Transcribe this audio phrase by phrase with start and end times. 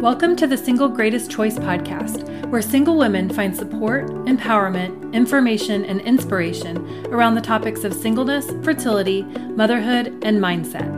[0.00, 6.00] Welcome to the Single Greatest Choice podcast, where single women find support, empowerment, information, and
[6.00, 10.88] inspiration around the topics of singleness, fertility, motherhood, and mindset.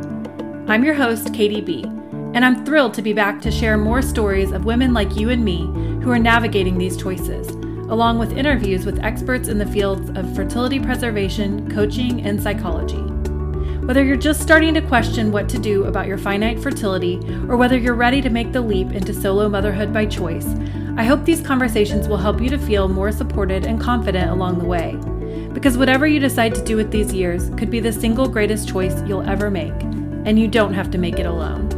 [0.71, 4.53] I'm your host, Katie B, and I'm thrilled to be back to share more stories
[4.53, 5.63] of women like you and me
[6.05, 7.49] who are navigating these choices,
[7.91, 13.12] along with interviews with experts in the fields of fertility preservation, coaching, and psychology.
[13.83, 17.77] Whether you're just starting to question what to do about your finite fertility, or whether
[17.77, 20.47] you're ready to make the leap into solo motherhood by choice,
[20.97, 24.67] I hope these conversations will help you to feel more supported and confident along the
[24.67, 24.97] way.
[25.53, 29.03] Because whatever you decide to do with these years could be the single greatest choice
[29.03, 31.72] you'll ever make, and you don't have to make it alone.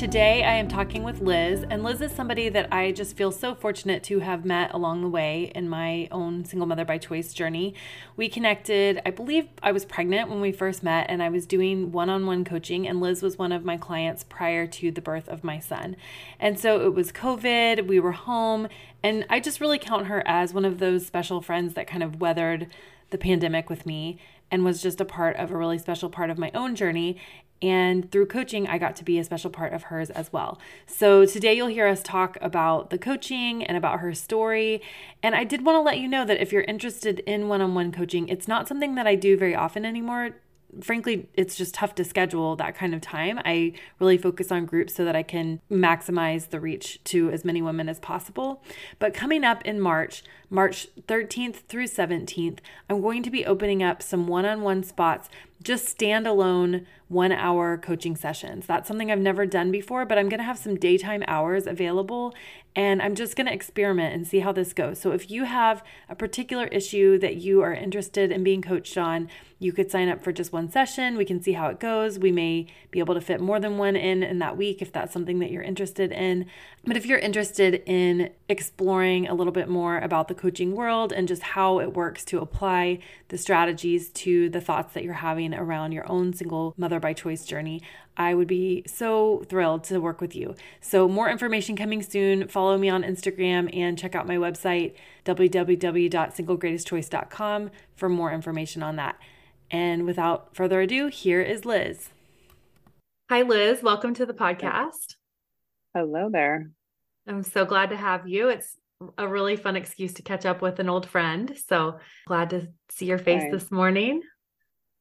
[0.00, 3.54] Today I am talking with Liz, and Liz is somebody that I just feel so
[3.54, 7.74] fortunate to have met along the way in my own single mother by choice journey.
[8.16, 11.92] We connected, I believe I was pregnant when we first met, and I was doing
[11.92, 15.28] one on one coaching, and Liz was one of my clients prior to the birth
[15.28, 15.96] of my son.
[16.38, 18.68] And so it was COVID, we were home,
[19.02, 22.22] and I just really count her as one of those special friends that kind of
[22.22, 22.68] weathered
[23.10, 24.18] the pandemic with me
[24.50, 27.16] and was just a part of a really special part of my own journey.
[27.62, 30.58] And through coaching, I got to be a special part of hers as well.
[30.86, 34.80] So today you'll hear us talk about the coaching and about her story.
[35.22, 37.74] And I did want to let you know that if you're interested in one on
[37.74, 40.36] one coaching, it's not something that I do very often anymore
[40.80, 43.40] frankly, it's just tough to schedule that kind of time.
[43.44, 47.62] I really focus on groups so that I can maximize the reach to as many
[47.62, 48.62] women as possible.
[48.98, 54.02] But coming up in March, March 13th through 17th, I'm going to be opening up
[54.02, 55.28] some one on one spots,
[55.62, 58.66] just standalone one hour coaching sessions.
[58.66, 62.34] That's something I've never done before, but I'm going to have some daytime hours available
[62.76, 65.00] and I'm just going to experiment and see how this goes.
[65.00, 69.28] So if you have a particular issue that you are interested in being coached on,
[69.58, 71.16] you could sign up for just one session.
[71.16, 72.18] We can see how it goes.
[72.18, 75.12] We may be able to fit more than one in in that week if that's
[75.12, 76.46] something that you're interested in.
[76.84, 81.28] But if you're interested in exploring a little bit more about the coaching world and
[81.28, 85.92] just how it works to apply the strategies to the thoughts that you're having around
[85.92, 87.82] your own single mother by choice journey,
[88.16, 90.54] I would be so thrilled to work with you.
[90.80, 92.48] So, more information coming soon.
[92.48, 94.94] Follow me on Instagram and check out my website,
[95.26, 99.18] www.singlegreatestchoice.com, for more information on that.
[99.70, 102.08] And without further ado, here is Liz.
[103.30, 103.82] Hi, Liz.
[103.82, 105.19] Welcome to the podcast.
[105.94, 106.70] Hello there.
[107.26, 108.48] I'm so glad to have you.
[108.48, 108.76] It's
[109.16, 111.56] a really fun excuse to catch up with an old friend.
[111.68, 113.50] So glad to see your face Hi.
[113.50, 114.22] this morning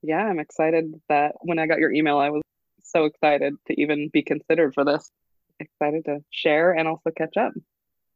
[0.01, 2.41] yeah, I'm excited that when I got your email, I was
[2.83, 5.09] so excited to even be considered for this.
[5.59, 7.53] Excited to share and also catch up.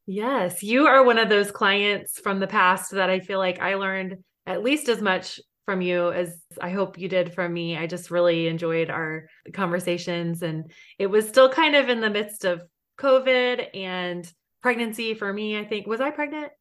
[0.05, 3.75] Yes, you are one of those clients from the past that I feel like I
[3.75, 7.77] learned at least as much from you as I hope you did from me.
[7.77, 12.45] I just really enjoyed our conversations and it was still kind of in the midst
[12.45, 12.61] of
[12.99, 14.31] COVID and
[14.61, 15.87] pregnancy for me, I think.
[15.87, 16.51] Was I pregnant?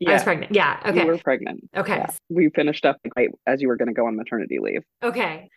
[0.00, 0.10] Yeah.
[0.10, 0.54] I was pregnant.
[0.54, 0.80] Yeah.
[0.84, 1.00] Okay.
[1.00, 1.68] You were pregnant.
[1.76, 1.96] Okay.
[1.96, 2.10] Yeah.
[2.28, 4.82] We finished up right as you were going to go on maternity leave.
[5.02, 5.48] Okay.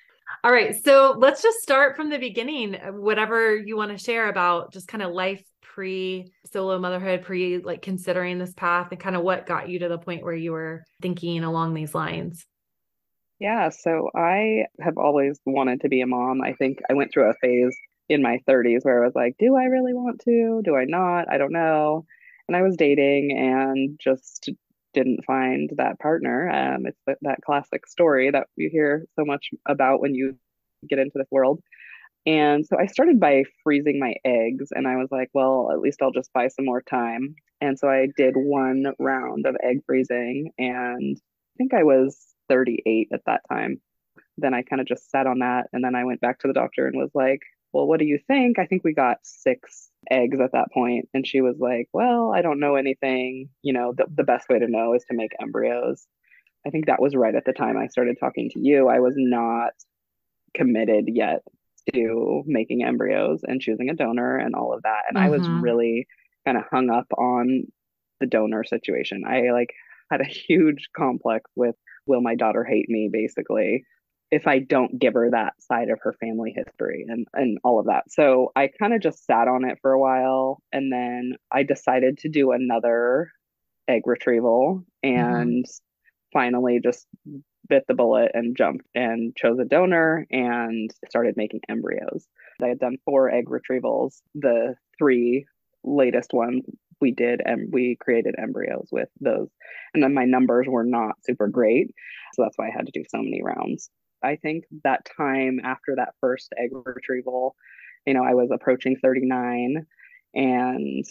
[0.43, 0.75] All right.
[0.83, 2.75] So let's just start from the beginning.
[2.75, 7.59] Uh, whatever you want to share about just kind of life pre solo motherhood, pre
[7.59, 10.51] like considering this path and kind of what got you to the point where you
[10.51, 12.45] were thinking along these lines.
[13.39, 13.69] Yeah.
[13.69, 16.41] So I have always wanted to be a mom.
[16.41, 17.75] I think I went through a phase
[18.09, 20.61] in my 30s where I was like, do I really want to?
[20.63, 21.31] Do I not?
[21.31, 22.05] I don't know
[22.47, 24.49] and I was dating and just
[24.93, 26.49] didn't find that partner.
[26.49, 30.37] Um, it's th- that classic story that you hear so much about when you
[30.89, 31.61] get into this world.
[32.25, 36.01] And so I started by freezing my eggs, and I was like, well, at least
[36.01, 37.35] I'll just buy some more time.
[37.61, 42.17] And so I did one round of egg freezing, and I think I was
[42.49, 43.81] 38 at that time.
[44.37, 46.53] Then I kind of just sat on that, and then I went back to the
[46.53, 47.41] doctor and was like,
[47.73, 48.59] well, what do you think?
[48.59, 51.09] I think we got six eggs at that point.
[51.13, 53.49] And she was like, well, I don't know anything.
[53.61, 56.07] You know, the, the best way to know is to make embryos.
[56.65, 58.87] I think that was right at the time I started talking to you.
[58.87, 59.73] I was not
[60.53, 61.43] committed yet
[61.93, 65.03] to making embryos and choosing a donor and all of that.
[65.07, 65.27] And mm-hmm.
[65.27, 65.61] I was mm-hmm.
[65.61, 66.07] really
[66.45, 67.63] kind of hung up on
[68.19, 69.23] the donor situation.
[69.25, 69.69] I like
[70.09, 71.75] had a huge complex with
[72.07, 73.83] will my daughter hate me basically
[74.29, 77.85] if I don't give her that side of her family history and and all of
[77.85, 78.11] that.
[78.11, 82.19] So I kind of just sat on it for a while and then I decided
[82.19, 83.31] to do another
[83.87, 85.19] egg retrieval mm-hmm.
[85.19, 86.37] and mm-hmm.
[86.37, 87.07] finally just
[87.69, 92.25] bit the bullet and jumped and chose a donor and started making embryos.
[92.61, 94.21] I had done four egg retrievals.
[94.35, 95.45] The three
[95.83, 96.63] latest ones
[96.99, 99.49] we did and we created embryos with those.
[99.93, 101.87] And then my numbers were not super great.
[102.33, 103.89] So that's why I had to do so many rounds
[104.23, 107.55] I think that time after that first egg retrieval,
[108.05, 109.85] you know, I was approaching 39
[110.33, 111.05] and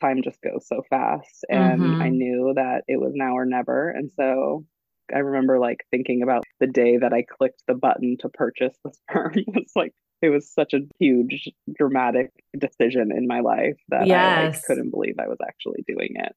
[0.00, 1.44] time just goes so fast.
[1.48, 2.02] And mm-hmm.
[2.02, 3.90] I knew that it was now or never.
[3.90, 4.64] And so
[5.12, 8.92] I remember like thinking about the day that I clicked the button to purchase the
[8.92, 9.32] sperm.
[9.36, 9.92] it's like
[10.22, 14.38] it was such a huge dramatic decision in my life that yes.
[14.38, 16.34] I like, couldn't believe I was actually doing it.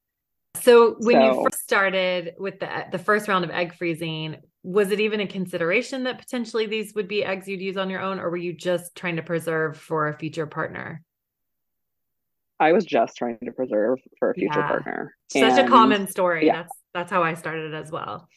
[0.61, 4.91] So when so, you first started with the the first round of egg freezing, was
[4.91, 8.19] it even a consideration that potentially these would be eggs you'd use on your own,
[8.19, 11.03] or were you just trying to preserve for a future partner?
[12.59, 14.67] I was just trying to preserve for a future yeah.
[14.67, 15.15] partner.
[15.31, 16.47] Such and, a common story.
[16.47, 16.63] Yeah.
[16.63, 18.27] That's that's how I started as well.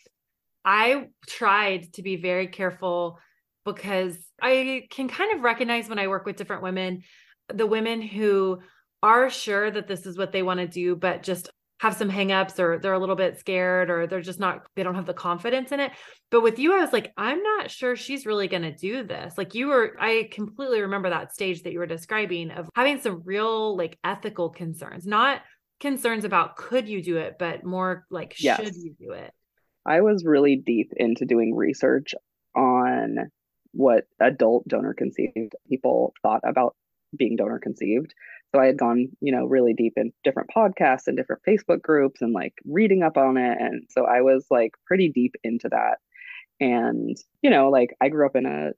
[0.65, 3.19] I tried to be very careful
[3.65, 7.03] because I can kind of recognize when I work with different women,
[7.53, 8.61] the women who
[9.03, 12.59] are sure that this is what they want to do, but just have some hangups
[12.59, 15.73] or they're a little bit scared or they're just not they don't have the confidence
[15.73, 15.93] in it.
[16.31, 19.35] But with you i was like i'm not sure she's really going to do this.
[19.39, 23.23] Like you were i completely remember that stage that you were describing of having some
[23.25, 25.41] real like ethical concerns not
[25.81, 28.63] concerns about could you do it but more like yes.
[28.63, 29.33] should you do it
[29.87, 32.15] i was really deep into doing research
[32.55, 33.31] on
[33.73, 36.75] what adult donor conceived people thought about
[37.17, 38.15] being donor conceived
[38.55, 42.21] so I had gone, you know, really deep in different podcasts and different Facebook groups
[42.21, 43.59] and like reading up on it.
[43.61, 45.99] And so I was like pretty deep into that.
[46.59, 48.71] And, you know, like I grew up in a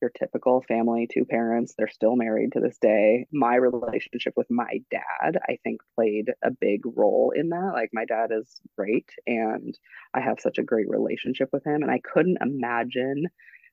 [0.00, 3.26] your typical family, two parents, they're still married to this day.
[3.32, 7.72] My relationship with my dad, I think, played a big role in that.
[7.72, 9.76] Like, my dad is great, and
[10.14, 11.82] I have such a great relationship with him.
[11.82, 13.24] And I couldn't imagine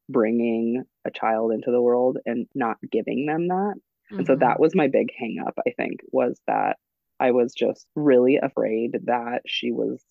[0.09, 3.75] bringing a child into the world and not giving them that.
[3.75, 4.17] Mm-hmm.
[4.17, 4.61] And so that mm-hmm.
[4.61, 6.77] was my big hang up, I think, was that
[7.19, 10.03] I was just really afraid that she was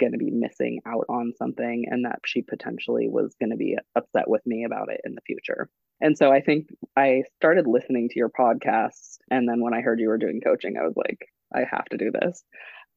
[0.00, 3.76] going to be missing out on something and that she potentially was going to be
[3.94, 5.68] upset with me about it in the future.
[6.00, 9.18] And so I think I started listening to your podcast.
[9.30, 11.96] And then when I heard you were doing coaching, I was like, I have to
[11.96, 12.42] do this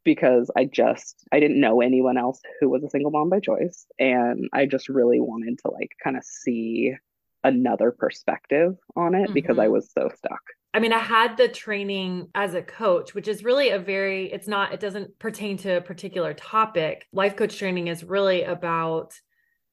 [0.04, 3.86] because I just I didn't know anyone else who was a single mom by choice
[4.00, 6.94] and I just really wanted to like kind of see
[7.44, 9.34] another perspective on it mm-hmm.
[9.34, 9.74] because I mm-hmm.
[9.74, 10.42] was so stuck.
[10.78, 14.48] I mean, I had the training as a coach, which is really a very, it's
[14.48, 17.08] not, it doesn't pertain to a particular topic.
[17.12, 19.16] Life coach training is really about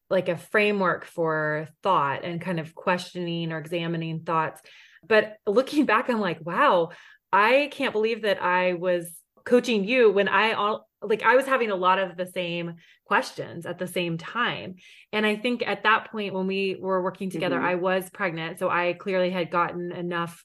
[0.08, 4.62] like a framework for thought and kind of questioning or examining thoughts.
[5.06, 6.88] But looking back, I'm like, wow,
[7.30, 9.06] I can't believe that I was
[9.44, 13.66] coaching you when I all like I was having a lot of the same questions
[13.66, 14.76] at the same time.
[15.12, 17.66] And I think at that point when we were working together, mm-hmm.
[17.66, 18.58] I was pregnant.
[18.58, 20.42] So I clearly had gotten enough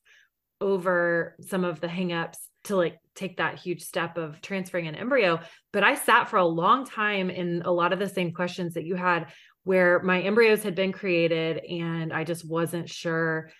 [0.61, 5.39] over some of the hangups to like take that huge step of transferring an embryo.
[5.71, 8.85] But I sat for a long time in a lot of the same questions that
[8.85, 9.27] you had
[9.63, 13.51] where my embryos had been created and I just wasn't sure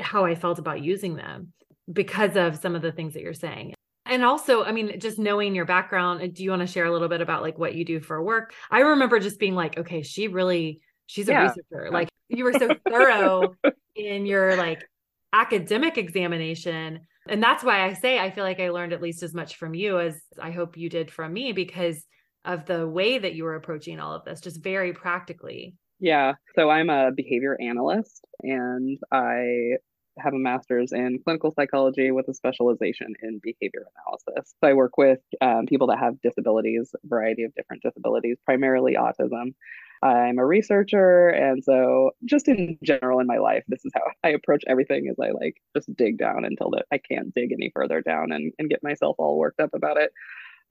[0.00, 1.52] how I felt about using them
[1.90, 3.74] because of some of the things that you're saying.
[4.04, 7.08] And also, I mean, just knowing your background, do you want to share a little
[7.08, 8.54] bit about like what you do for work?
[8.70, 11.42] I remember just being like, okay, she really, she's a yeah.
[11.42, 11.90] researcher.
[11.90, 13.56] Like you were so thorough
[13.96, 14.88] in your like
[15.32, 17.00] academic examination.
[17.28, 19.74] And that's why I say I feel like I learned at least as much from
[19.74, 22.04] you as I hope you did from me because
[22.44, 25.74] of the way that you were approaching all of this, just very practically.
[25.98, 26.34] Yeah.
[26.54, 29.76] So I'm a behavior analyst and I
[30.18, 34.54] have a master's in clinical psychology with a specialization in behavior analysis.
[34.60, 38.94] So I work with um, people that have disabilities, a variety of different disabilities, primarily
[38.94, 39.54] autism.
[40.02, 41.28] I'm a researcher.
[41.28, 45.16] And so, just in general in my life, this is how I approach everything is
[45.22, 48.70] I like just dig down until that I can't dig any further down and, and
[48.70, 50.10] get myself all worked up about it.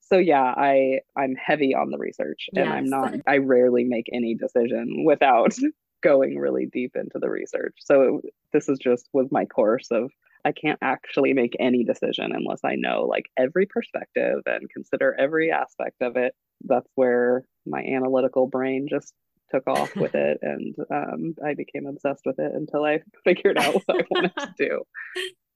[0.02, 2.74] So yeah, I I'm heavy on the research and yes.
[2.74, 5.56] I'm not I rarely make any decision without
[6.04, 7.74] going really deep into the research.
[7.80, 8.22] So
[8.54, 10.12] this is just was my course of
[10.46, 15.52] I can't actually make any decision unless I know like every perspective and consider every
[15.52, 16.36] aspect of it.
[16.64, 19.14] That's where my analytical brain just
[19.52, 23.76] took off with it and um, I became obsessed with it until I figured out
[23.86, 24.82] what I wanted to do.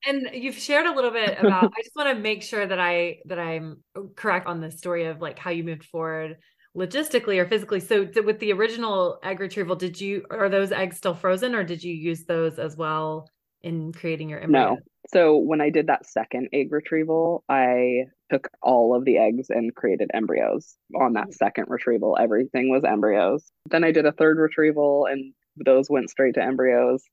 [0.08, 3.18] And you've shared a little bit about I just want to make sure that I
[3.26, 3.84] that I'm
[4.16, 6.38] correct on the story of like how you moved forward
[6.74, 7.82] logistically or physically.
[7.82, 11.84] So with the original egg retrieval, did you are those eggs still frozen or did
[11.84, 13.30] you use those as well
[13.62, 14.76] in creating your embryo?
[14.76, 14.78] No.
[15.10, 19.76] So when I did that second egg retrieval, I took all of the eggs and
[19.76, 21.34] created embryos on that mm.
[21.34, 22.18] second retrieval.
[22.20, 23.52] Everything was embryos.
[23.70, 27.04] Then I did a third retrieval and those went straight to embryos.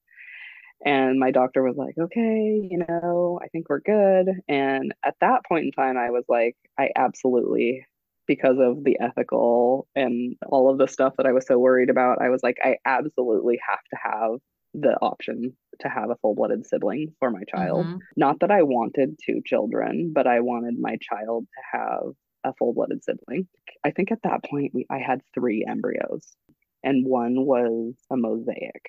[0.84, 4.28] And my doctor was like, okay, you know, I think we're good.
[4.46, 7.86] And at that point in time, I was like, I absolutely
[8.26, 12.20] because of the ethical and all of the stuff that I was so worried about.
[12.20, 14.40] I was like, I absolutely have to have
[14.78, 17.86] the option to have a full blooded sibling for my child.
[17.86, 17.96] Mm-hmm.
[18.16, 22.02] Not that I wanted two children, but I wanted my child to have
[22.44, 23.48] a full blooded sibling.
[23.84, 26.36] I think at that point, we, I had three embryos,
[26.82, 28.82] and one was a mosaic.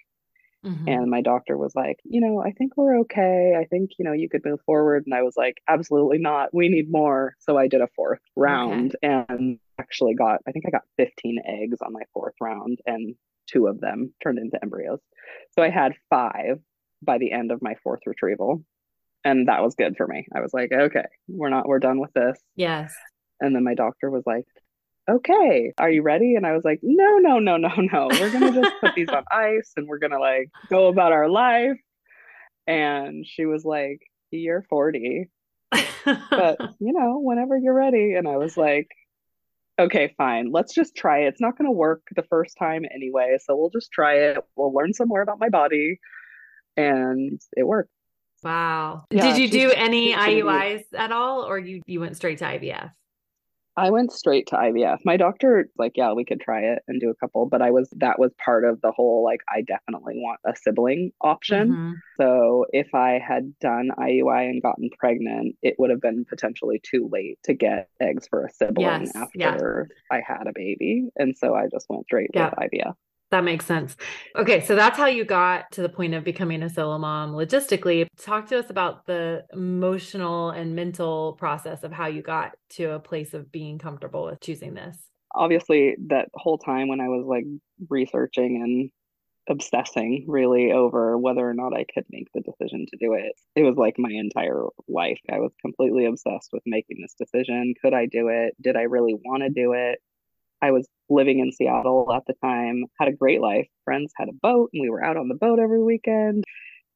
[0.65, 0.87] Mm-hmm.
[0.87, 3.53] And my doctor was like, you know, I think we're okay.
[3.57, 5.03] I think, you know, you could move forward.
[5.05, 6.53] And I was like, absolutely not.
[6.53, 7.35] We need more.
[7.39, 9.23] So I did a fourth round okay.
[9.29, 13.15] and actually got, I think I got 15 eggs on my fourth round, and
[13.47, 14.99] two of them turned into embryos.
[15.55, 16.59] So I had five
[17.01, 18.63] by the end of my fourth retrieval.
[19.23, 20.25] And that was good for me.
[20.33, 22.39] I was like, okay, we're not, we're done with this.
[22.55, 22.95] Yes.
[23.39, 24.45] And then my doctor was like,
[25.09, 26.35] okay, are you ready?
[26.35, 28.07] And I was like, no, no, no, no, no.
[28.11, 31.11] We're going to just put these on ice and we're going to like go about
[31.11, 31.77] our life.
[32.65, 34.01] And she was like,
[34.31, 35.29] you're 40.
[35.71, 38.13] but, you know, whenever you're ready.
[38.15, 38.89] And I was like,
[39.79, 40.51] okay, fine.
[40.51, 41.27] Let's just try it.
[41.29, 43.37] It's not going to work the first time anyway.
[43.43, 44.37] So we'll just try it.
[44.55, 45.99] We'll learn some more about my body.
[46.75, 47.89] And it worked.
[48.43, 49.05] Wow.
[49.09, 52.91] Yeah, Did you do any IUIs at all or you you went straight to IVF?
[53.77, 54.97] I went straight to IVF.
[55.05, 57.87] My doctor like, yeah, we could try it and do a couple, but I was
[57.97, 61.69] that was part of the whole like I definitely want a sibling option.
[61.69, 61.91] Mm-hmm.
[62.19, 67.07] So if I had done IUI and gotten pregnant, it would have been potentially too
[67.11, 69.11] late to get eggs for a sibling yes.
[69.15, 70.17] after yeah.
[70.17, 71.09] I had a baby.
[71.15, 72.49] And so I just went straight yeah.
[72.49, 72.95] with IVF.
[73.29, 73.97] That makes sense.
[74.37, 78.07] Okay, so that's how you got to the point of becoming a solo mom logistically.
[78.17, 82.99] Talk to us about the emotional and mental process of how you got to a
[82.99, 84.97] place of being comfortable with choosing this.
[85.35, 87.43] Obviously, that whole time when I was like
[87.89, 88.89] researching and
[89.49, 93.33] obsessing really over whether or not I could make the decision to do it.
[93.55, 95.19] It was like my entire life.
[95.31, 97.73] I was completely obsessed with making this decision.
[97.81, 98.55] Could I do it?
[98.61, 99.99] Did I really want to do it?
[100.61, 103.67] I was living in Seattle at the time, had a great life.
[103.85, 106.43] Friends had a boat, and we were out on the boat every weekend,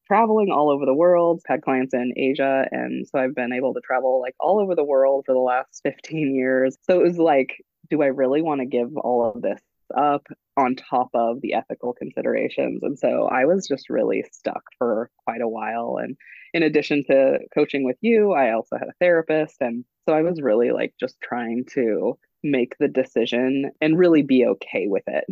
[0.08, 1.42] traveling all over the world.
[1.48, 4.84] Had clients in Asia, and so I've been able to travel like all over the
[4.84, 6.78] world for the last 15 years.
[6.82, 7.56] So it was like,
[7.90, 9.60] do I really want to give all of this
[9.96, 10.26] up
[10.58, 12.82] on top of the ethical considerations?
[12.84, 15.98] And so I was just really stuck for quite a while.
[16.02, 16.18] And
[16.54, 19.58] in addition to coaching with you, I also had a therapist.
[19.62, 24.46] And so I was really like just trying to make the decision and really be
[24.46, 25.26] okay with it.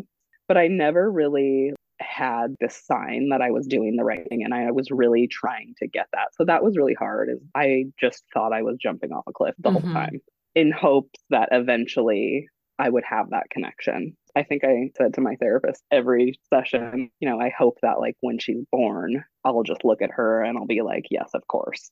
[0.47, 4.53] But I never really had this sign that I was doing the right thing and
[4.53, 6.29] I was really trying to get that.
[6.33, 9.55] So that was really hard is I just thought I was jumping off a cliff
[9.59, 9.85] the mm-hmm.
[9.85, 10.21] whole time
[10.55, 12.47] in hopes that eventually
[12.79, 14.15] I would have that connection.
[14.35, 18.15] I think I said to my therapist every session, you know, I hope that like
[18.21, 21.91] when she's born, I'll just look at her and I'll be like, yes, of course.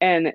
[0.00, 0.32] And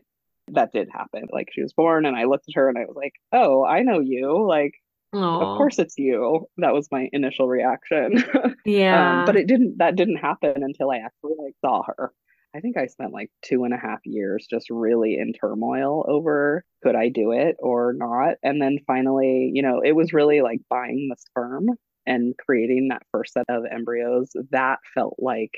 [0.49, 1.27] that did happen.
[1.31, 3.81] Like she was born and I looked at her and I was like, "Oh, I
[3.83, 4.73] know you." Like
[5.13, 5.41] Aww.
[5.41, 6.47] of course it's you.
[6.57, 8.23] That was my initial reaction.
[8.65, 9.21] Yeah.
[9.21, 12.11] um, but it didn't that didn't happen until I actually like saw her.
[12.55, 16.63] I think I spent like two and a half years just really in turmoil over
[16.83, 18.35] could I do it or not.
[18.43, 21.69] And then finally, you know, it was really like buying the sperm
[22.05, 24.31] and creating that first set of embryos.
[24.51, 25.51] That felt like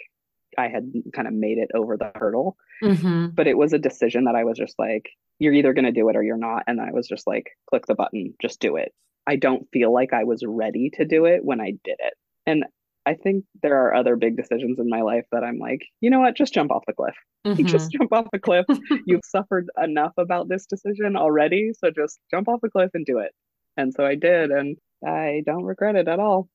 [0.57, 2.57] I had kind of made it over the hurdle.
[2.83, 3.27] Mm-hmm.
[3.33, 6.09] But it was a decision that I was just like, you're either going to do
[6.09, 6.63] it or you're not.
[6.67, 8.93] And I was just like, click the button, just do it.
[9.27, 12.13] I don't feel like I was ready to do it when I did it.
[12.45, 12.65] And
[13.05, 16.19] I think there are other big decisions in my life that I'm like, you know
[16.19, 17.15] what, just jump off the cliff.
[17.45, 17.65] Mm-hmm.
[17.65, 18.65] just jump off the cliff.
[19.05, 21.71] You've suffered enough about this decision already.
[21.77, 23.33] So just jump off the cliff and do it.
[23.75, 24.49] And so I did.
[24.49, 26.47] And I don't regret it at all.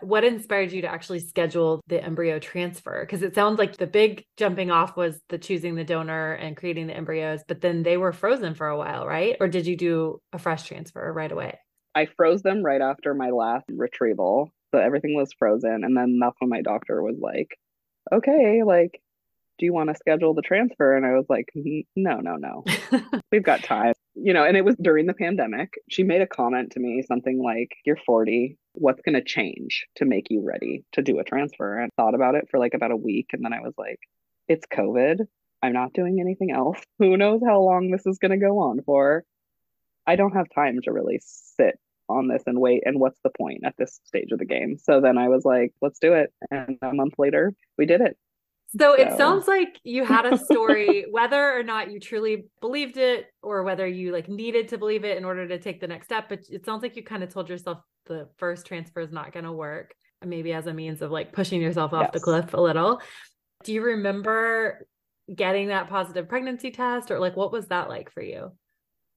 [0.00, 3.00] What inspired you to actually schedule the embryo transfer?
[3.02, 6.86] Because it sounds like the big jumping off was the choosing the donor and creating
[6.86, 9.36] the embryos, but then they were frozen for a while, right?
[9.40, 11.58] Or did you do a fresh transfer right away?
[11.94, 14.52] I froze them right after my last retrieval.
[14.72, 15.82] So everything was frozen.
[15.84, 17.58] And then that's when my doctor was like,
[18.12, 19.00] okay, like,
[19.58, 20.96] do you want to schedule the transfer?
[20.96, 22.64] And I was like, no, no, no.
[23.32, 23.94] We've got time.
[24.14, 25.74] You know, and it was during the pandemic.
[25.88, 30.04] She made a comment to me, something like, You're 40 what's going to change to
[30.04, 31.78] make you ready to do a transfer?
[31.78, 33.28] And I thought about it for like about a week.
[33.32, 33.98] And then I was like,
[34.48, 35.18] it's COVID.
[35.62, 36.78] I'm not doing anything else.
[36.98, 39.24] Who knows how long this is going to go on for?
[40.06, 42.82] I don't have time to really sit on this and wait.
[42.84, 44.76] And what's the point at this stage of the game?
[44.78, 46.32] So then I was like, let's do it.
[46.50, 48.16] And a month later, we did it.
[48.78, 52.98] So, so, it sounds like you had a story, whether or not you truly believed
[52.98, 56.06] it or whether you like needed to believe it in order to take the next
[56.06, 56.28] step.
[56.28, 57.78] But it sounds like you kind of told yourself
[58.10, 61.62] the first transfer is not going to work, maybe as a means of like pushing
[61.62, 62.12] yourself off yes.
[62.12, 63.00] the cliff a little.
[63.62, 64.86] Do you remember
[65.32, 68.50] getting that positive pregnancy test or like what was that like for you?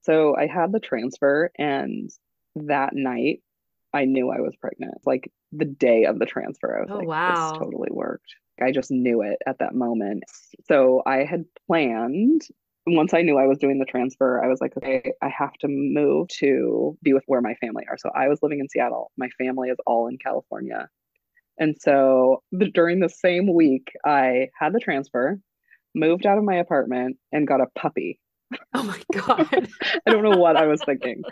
[0.02, 2.08] So I had the transfer, and
[2.54, 3.42] that night
[3.92, 4.98] I knew I was pregnant.
[5.04, 7.50] Like the day of the transfer, I was Oh, like, wow.
[7.50, 8.34] this totally worked.
[8.62, 10.22] I just knew it at that moment.
[10.68, 12.42] So I had planned,
[12.86, 15.68] once I knew I was doing the transfer, I was like, okay, I have to
[15.68, 17.96] move to be with where my family are.
[17.96, 19.10] So I was living in Seattle.
[19.16, 20.88] My family is all in California.
[21.58, 25.38] And so the, during the same week, I had the transfer,
[25.94, 28.18] moved out of my apartment, and got a puppy.
[28.74, 29.48] Oh my God.
[30.06, 31.22] I don't know what I was thinking.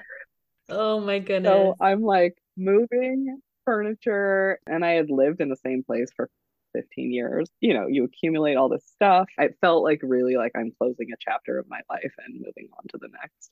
[0.69, 1.51] Oh my goodness.
[1.51, 6.31] So I'm like moving furniture, and I had lived in the same place for
[6.73, 7.49] 15 years.
[7.61, 9.29] You know, you accumulate all this stuff.
[9.39, 12.87] I felt like really like I'm closing a chapter of my life and moving on
[12.91, 13.51] to the next.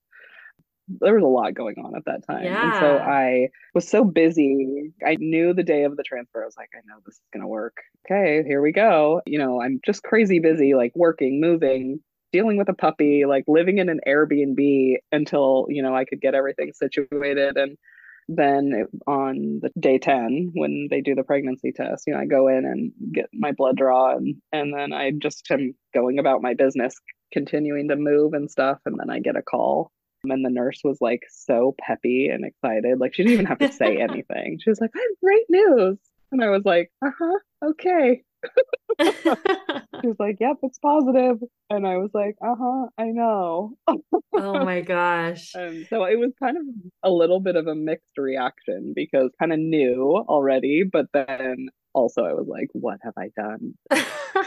[1.00, 2.46] There was a lot going on at that time.
[2.46, 4.92] And so I was so busy.
[5.06, 6.42] I knew the day of the transfer.
[6.42, 7.76] I was like, I know this is going to work.
[8.04, 9.22] Okay, here we go.
[9.24, 12.00] You know, I'm just crazy busy, like working, moving,
[12.32, 16.34] dealing with a puppy, like living in an Airbnb until, you know, I could get
[16.34, 17.56] everything situated.
[17.56, 17.78] And
[18.36, 22.04] then it, on the day 10 when they do the pregnancy test.
[22.06, 25.46] You know i go in and get my blood draw and and then i just
[25.50, 26.94] am going about my business
[27.32, 29.90] continuing to move and stuff and then i get a call.
[30.22, 33.72] And the nurse was like so peppy and excited like she didn't even have to
[33.72, 34.58] say anything.
[34.62, 35.98] She was like i have great news.
[36.32, 37.38] And i was like uh-huh
[37.70, 38.22] okay
[39.00, 41.38] she was like yep it's positive
[41.70, 43.76] and i was like uh-huh i know
[44.32, 45.54] Oh my gosh.
[45.54, 46.62] And so it was kind of
[47.02, 52.24] a little bit of a mixed reaction because kind of knew already, but then also
[52.24, 53.74] I was like, what have I done?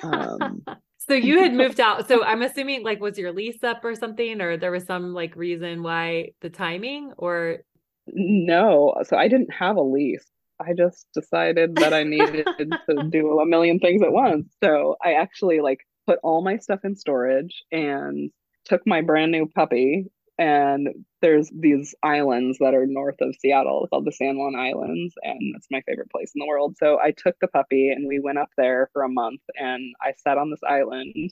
[0.04, 0.64] Um,
[0.98, 2.08] so you had moved out.
[2.08, 5.36] So I'm assuming like was your lease up or something, or there was some like
[5.36, 7.60] reason why the timing or
[8.08, 10.26] no, so I didn't have a lease.
[10.60, 12.48] I just decided that I needed
[12.89, 14.53] to do a million things at once.
[14.63, 18.31] So I actually like put all my stuff in storage and
[18.65, 20.05] took my brand new puppy
[20.39, 20.89] and
[21.22, 25.67] there's these islands that are north of Seattle called the San Juan Islands and it's
[25.69, 26.75] my favorite place in the world.
[26.77, 30.13] So I took the puppy and we went up there for a month and I
[30.18, 31.31] sat on this island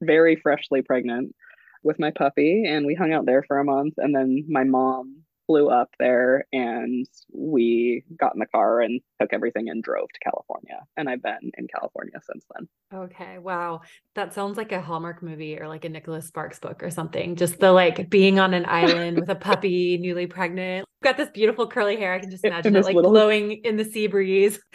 [0.00, 1.34] very freshly pregnant
[1.82, 5.22] with my puppy and we hung out there for a month and then my mom
[5.52, 10.20] flew up there and we got in the car and took everything and drove to
[10.20, 10.78] California.
[10.96, 12.68] And I've been in California since then.
[12.94, 13.82] Okay, wow.
[14.14, 17.36] That sounds like a Hallmark movie or like a Nicholas Sparks book or something.
[17.36, 20.86] Just the like being on an island with a puppy, newly pregnant.
[21.02, 22.14] Got this beautiful curly hair.
[22.14, 24.58] I can just imagine it like little- blowing in the sea breeze.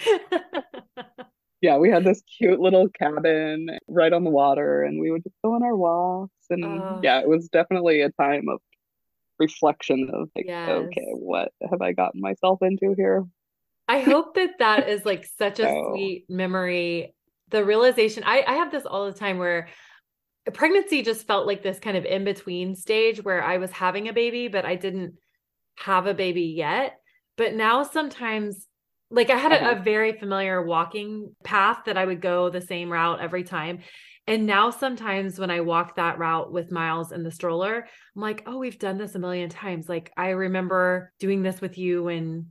[1.60, 5.36] Yeah, we had this cute little cabin right on the water and we would just
[5.44, 6.32] go on our walks.
[6.52, 7.00] And Oh.
[7.02, 8.60] yeah, it was definitely a time of
[9.40, 10.70] reflection of like, Yes.
[10.70, 13.26] okay, what have I gotten myself into here?
[13.88, 17.14] I hope that that is like such a So- sweet memory.
[17.50, 19.70] The realization I, I have this all the time where
[20.54, 24.14] pregnancy just felt like this kind of in between stage where I was having a
[24.14, 25.16] baby, but I didn't
[25.78, 26.98] have a baby yet.
[27.38, 28.68] But now sometimes,
[29.10, 29.82] like I had a, a Uh-huh.
[29.84, 33.80] very familiar walking path that I would go the same route every time.
[34.28, 38.44] And now sometimes when I walk that route with Miles in the stroller, I'm like,
[38.46, 39.88] oh, we've done this a million times.
[39.88, 42.48] Like I remember doing this with you when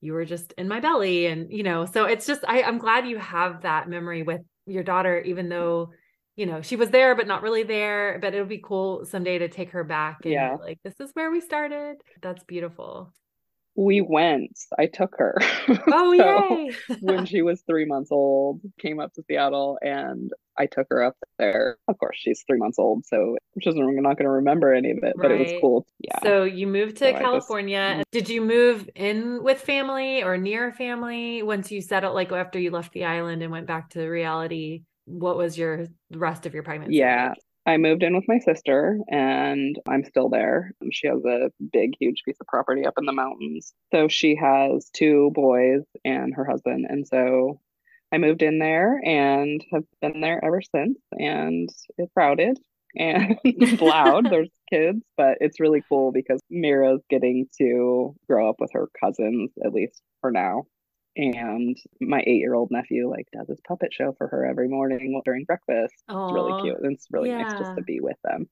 [0.00, 1.26] you were just in my belly.
[1.26, 4.82] And, you know, so it's just, I, I'm glad you have that memory with your
[4.82, 5.90] daughter, even though,
[6.34, 8.18] you know, she was there, but not really there.
[8.20, 10.56] But it'll be cool someday to take her back and Yeah.
[10.60, 11.96] like, this is where we started.
[12.22, 13.12] That's beautiful.
[13.74, 15.36] We went, I took her.
[15.88, 16.72] Oh, So, yay.
[17.00, 21.16] when she was three months old, came up to Seattle and I took her up
[21.38, 21.78] there.
[21.88, 25.14] Of course, she's three months old, so she's not going to remember any of it,
[25.16, 25.86] but it was cool.
[26.00, 26.18] Yeah.
[26.22, 27.78] So you moved to So I just- California.
[27.78, 28.02] Mm-hmm.
[28.10, 32.70] Did you move in with family or near family once you settled, like after you
[32.70, 34.82] left the island and went back to reality?
[35.06, 36.96] What was your rest of your pregnancy?
[36.96, 37.30] Yeah.
[37.30, 37.38] like?
[37.64, 40.72] I moved in with my sister and I'm still there.
[40.82, 43.72] Um, she has a big, huge piece of property up in the mountains.
[43.92, 46.86] So she has two boys and her husband.
[46.88, 47.60] And so
[48.12, 50.98] I moved in there and have been there ever since.
[51.12, 52.58] And it's crowded
[52.96, 53.38] and
[53.80, 54.26] loud.
[54.30, 59.50] There's kids, but it's really cool because Mira's getting to grow up with her cousins,
[59.64, 60.64] at least for now.
[61.16, 65.20] And my eight year old nephew like does his puppet show for her every morning
[65.24, 65.94] during breakfast.
[66.08, 66.78] It's really cute.
[66.82, 68.48] and It's really nice just to be with them.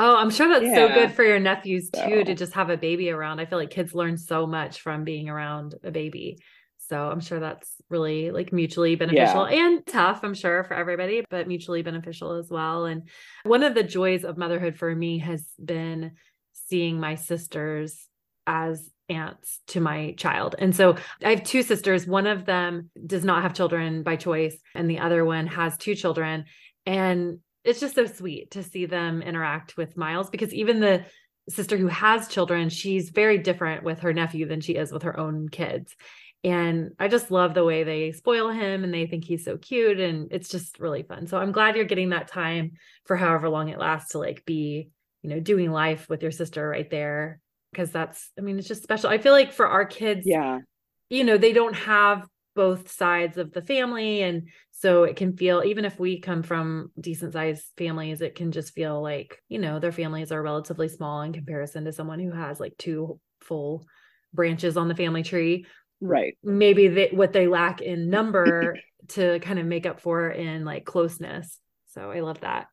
[0.00, 3.10] Oh, I'm sure that's so good for your nephews too to just have a baby
[3.10, 3.40] around.
[3.40, 6.38] I feel like kids learn so much from being around a baby.
[6.78, 11.46] So I'm sure that's really like mutually beneficial and tough, I'm sure, for everybody, but
[11.48, 12.86] mutually beneficial as well.
[12.86, 13.08] And
[13.44, 16.12] one of the joys of motherhood for me has been
[16.54, 18.06] seeing my sisters
[18.46, 20.54] as aunts to my child.
[20.58, 22.06] And so I have two sisters.
[22.06, 25.94] One of them does not have children by choice, and the other one has two
[25.94, 26.44] children.
[26.86, 31.04] And it's just so sweet to see them interact with Miles because even the
[31.48, 35.18] sister who has children, she's very different with her nephew than she is with her
[35.18, 35.94] own kids.
[36.44, 39.98] And I just love the way they spoil him and they think he's so cute.
[39.98, 41.26] And it's just really fun.
[41.26, 42.72] So I'm glad you're getting that time
[43.06, 44.90] for however long it lasts to like be,
[45.22, 47.40] you know, doing life with your sister right there.
[47.74, 49.10] Cause that's, I mean, it's just special.
[49.10, 50.60] I feel like for our kids, yeah,
[51.10, 54.22] you know, they don't have both sides of the family.
[54.22, 58.52] And so it can feel, even if we come from decent sized families, it can
[58.52, 62.32] just feel like, you know, their families are relatively small in comparison to someone who
[62.32, 63.86] has like two full
[64.32, 65.66] branches on the family tree
[66.00, 68.78] right maybe they, what they lack in number
[69.08, 72.66] to kind of make up for in like closeness so i love that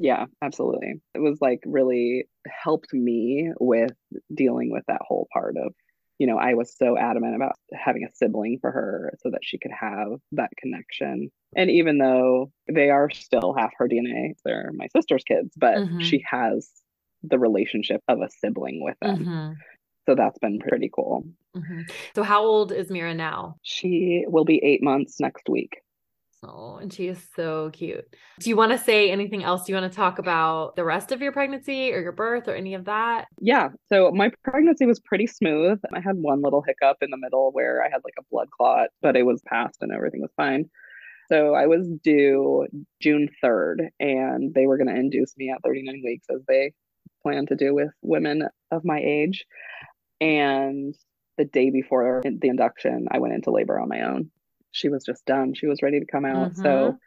[0.00, 3.92] yeah absolutely it was like really helped me with
[4.34, 5.74] dealing with that whole part of
[6.18, 9.58] you know i was so adamant about having a sibling for her so that she
[9.58, 14.88] could have that connection and even though they are still half her dna they're my
[14.96, 16.00] sister's kids but mm-hmm.
[16.00, 16.70] she has
[17.22, 19.52] the relationship of a sibling with them mm-hmm.
[20.08, 21.24] So that's been pretty cool.
[21.56, 21.82] Mm-hmm.
[22.16, 23.56] So, how old is Mira now?
[23.62, 25.82] She will be eight months next week.
[26.42, 28.16] Oh, and she is so cute.
[28.40, 29.64] Do you want to say anything else?
[29.64, 32.54] Do you want to talk about the rest of your pregnancy or your birth or
[32.54, 33.26] any of that?
[33.40, 33.68] Yeah.
[33.90, 35.78] So my pregnancy was pretty smooth.
[35.94, 38.88] I had one little hiccup in the middle where I had like a blood clot,
[39.02, 40.70] but it was passed and everything was fine.
[41.28, 42.66] So I was due
[43.00, 46.72] June 3rd and they were going to induce me at 39 weeks as they
[47.22, 49.44] plan to do with women of my age.
[50.22, 50.94] And
[51.36, 54.30] the day before the induction, I went into labor on my own.
[54.72, 55.54] She was just done.
[55.54, 56.52] She was ready to come out.
[56.52, 56.62] Mm-hmm.
[56.62, 56.98] So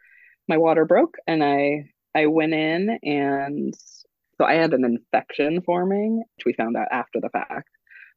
[0.48, 3.74] my water broke and I I went in and
[4.38, 7.68] so I had an infection forming, which we found out after the fact.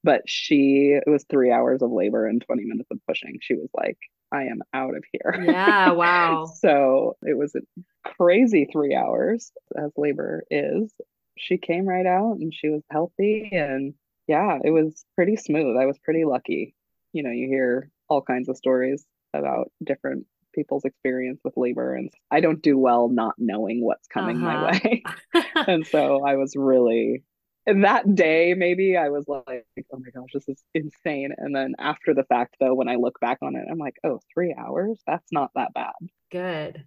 [0.03, 3.37] But she it was three hours of labor and 20 minutes of pushing.
[3.41, 3.97] She was like,
[4.31, 5.43] I am out of here.
[5.45, 6.45] Yeah, wow.
[6.45, 7.61] so it was a
[8.03, 10.91] crazy three hours as labor is.
[11.37, 13.93] She came right out and she was healthy and
[14.27, 15.77] yeah, it was pretty smooth.
[15.77, 16.75] I was pretty lucky.
[17.13, 19.05] You know, you hear all kinds of stories
[19.37, 24.37] about different people's experience with labor and I don't do well not knowing what's coming
[24.37, 24.45] uh-huh.
[24.45, 25.03] my way.
[25.67, 27.23] and so I was really
[27.67, 31.31] that day maybe I was like, oh my gosh, this is insane.
[31.37, 34.19] And then after the fact though, when I look back on it, I'm like, oh,
[34.33, 34.99] three hours?
[35.05, 35.93] That's not that bad.
[36.31, 36.83] Good.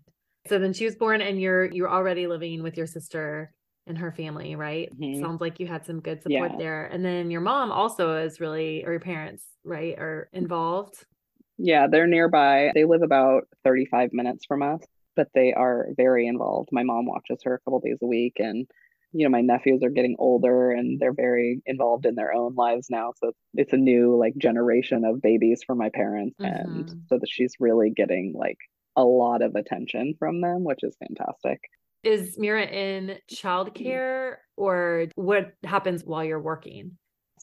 [0.48, 3.52] So then she was born and you're you're already living with your sister
[3.86, 4.88] and her family, right?
[4.98, 5.22] Mm-hmm.
[5.22, 6.58] Sounds like you had some good support yeah.
[6.58, 6.84] there.
[6.86, 11.04] And then your mom also is really, or your parents, right, are involved.
[11.62, 12.70] Yeah, they're nearby.
[12.74, 14.82] They live about 35 minutes from us,
[15.16, 16.70] but they are very involved.
[16.72, 18.66] My mom watches her a couple days a week and
[19.12, 22.86] you know my nephews are getting older and they're very involved in their own lives
[22.90, 26.78] now so it's a new like generation of babies for my parents mm-hmm.
[26.78, 28.58] and so that she's really getting like
[28.94, 31.60] a lot of attention from them which is fantastic
[32.02, 36.96] is Mira in childcare or what happens while you're working?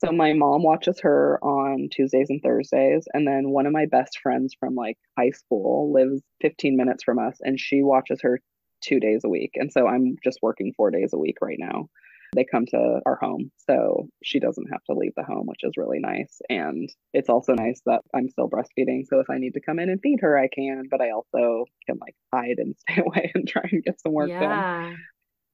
[0.03, 4.19] So my mom watches her on Tuesdays and Thursdays and then one of my best
[4.19, 8.39] friends from like high school lives 15 minutes from us and she watches her
[8.81, 9.51] 2 days a week.
[9.55, 11.89] And so I'm just working 4 days a week right now
[12.35, 13.51] they come to our home.
[13.57, 16.39] So she doesn't have to leave the home, which is really nice.
[16.49, 19.05] And it's also nice that I'm still breastfeeding.
[19.07, 21.65] So if I need to come in and feed her, I can, but I also
[21.85, 24.39] can like hide and stay away and try and get some work yeah.
[24.39, 24.97] done.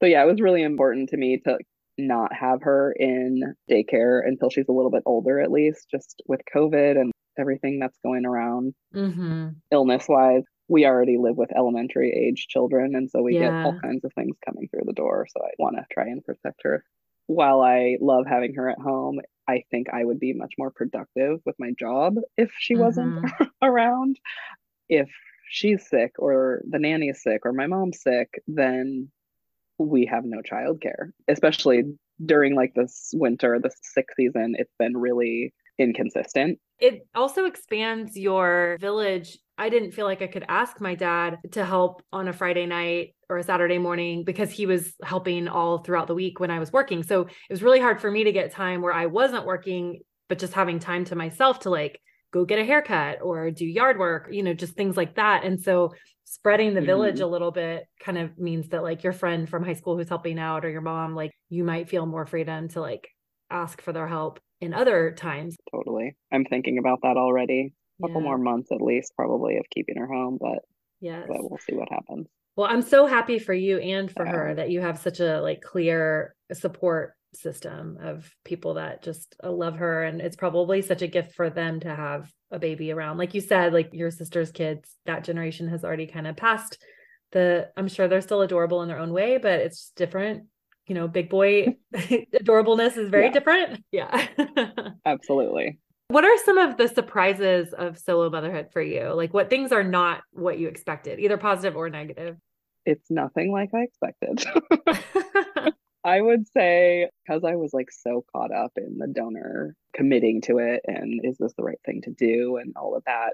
[0.01, 1.57] So yeah, it was really important to me to
[1.97, 6.41] not have her in daycare until she's a little bit older, at least, just with
[6.53, 9.49] COVID and everything that's going around mm-hmm.
[9.71, 13.41] illness wise we already live with elementary age children and so we yeah.
[13.41, 16.23] get all kinds of things coming through the door so i want to try and
[16.23, 16.83] protect her
[17.27, 21.39] while i love having her at home i think i would be much more productive
[21.45, 22.83] with my job if she mm-hmm.
[22.83, 24.19] wasn't around
[24.89, 25.09] if
[25.49, 29.09] she's sick or the nanny is sick or my mom's sick then
[29.77, 31.83] we have no childcare especially
[32.25, 38.77] during like this winter the sick season it's been really inconsistent it also expands your
[38.79, 42.65] village I didn't feel like I could ask my dad to help on a Friday
[42.65, 46.59] night or a Saturday morning because he was helping all throughout the week when I
[46.59, 47.03] was working.
[47.03, 50.39] So it was really hard for me to get time where I wasn't working, but
[50.39, 51.99] just having time to myself to like
[52.33, 55.45] go get a haircut or do yard work, you know, just things like that.
[55.45, 55.93] And so
[56.25, 56.87] spreading the mm-hmm.
[56.87, 60.09] village a little bit kind of means that like your friend from high school who's
[60.09, 63.07] helping out or your mom, like you might feel more freedom to like
[63.51, 65.55] ask for their help in other times.
[65.71, 66.17] Totally.
[66.31, 68.27] I'm thinking about that already A couple yeah.
[68.27, 70.59] more months at least probably of keeping her home but
[71.03, 74.31] yeah but we'll see what happens well i'm so happy for you and for yeah.
[74.31, 79.51] her that you have such a like clear support system of people that just uh,
[79.51, 83.17] love her and it's probably such a gift for them to have a baby around
[83.17, 86.77] like you said like your sister's kids that generation has already kind of passed
[87.31, 90.43] the i'm sure they're still adorable in their own way but it's different
[90.87, 93.31] you know, big boy adorableness is very yeah.
[93.31, 93.83] different.
[93.91, 94.27] Yeah.
[95.05, 95.79] Absolutely.
[96.09, 99.13] What are some of the surprises of solo motherhood for you?
[99.13, 102.37] Like what things are not what you expected, either positive or negative?
[102.85, 104.45] It's nothing like I expected.
[106.03, 110.57] I would say because I was like so caught up in the donor committing to
[110.57, 113.33] it and is this the right thing to do and all of that.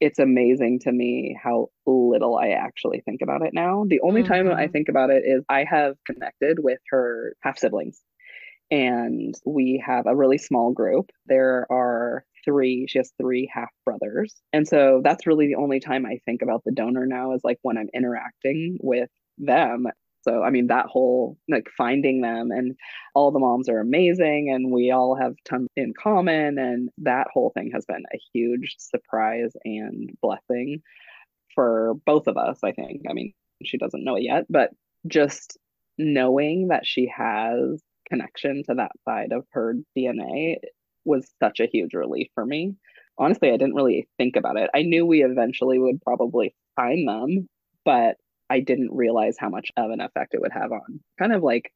[0.00, 3.84] It's amazing to me how little I actually think about it now.
[3.86, 4.32] The only mm-hmm.
[4.32, 4.72] time I mm-hmm.
[4.72, 8.00] think about it is I have connected with her half siblings
[8.70, 11.10] and we have a really small group.
[11.26, 14.34] There are three, she has three half brothers.
[14.52, 17.58] And so that's really the only time I think about the donor now is like
[17.62, 19.86] when I'm interacting with them.
[20.22, 22.76] So, I mean, that whole like finding them and
[23.14, 26.58] all the moms are amazing and we all have tons in common.
[26.58, 30.82] And that whole thing has been a huge surprise and blessing
[31.54, 33.02] for both of us, I think.
[33.08, 34.70] I mean, she doesn't know it yet, but
[35.06, 35.58] just
[35.98, 40.56] knowing that she has connection to that side of her DNA
[41.04, 42.74] was such a huge relief for me.
[43.18, 44.70] Honestly, I didn't really think about it.
[44.74, 47.48] I knew we eventually would probably find them,
[47.84, 48.16] but
[48.50, 51.72] I didn't realize how much of an effect it would have on kind of like